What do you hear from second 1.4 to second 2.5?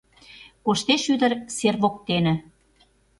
сер воктене